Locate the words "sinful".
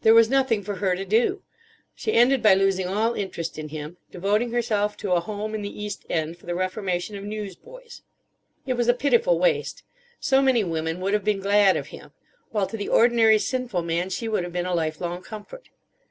13.38-13.82